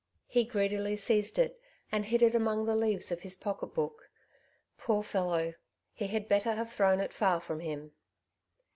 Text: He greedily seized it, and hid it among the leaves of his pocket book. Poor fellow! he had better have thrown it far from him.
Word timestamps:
He 0.25 0.45
greedily 0.45 0.95
seized 0.95 1.37
it, 1.37 1.61
and 1.91 2.05
hid 2.05 2.23
it 2.23 2.33
among 2.33 2.65
the 2.65 2.75
leaves 2.75 3.11
of 3.11 3.19
his 3.19 3.35
pocket 3.35 3.67
book. 3.67 4.09
Poor 4.79 5.03
fellow! 5.03 5.53
he 5.93 6.07
had 6.07 6.27
better 6.27 6.53
have 6.53 6.73
thrown 6.73 6.99
it 6.99 7.13
far 7.13 7.39
from 7.39 7.59
him. 7.59 7.91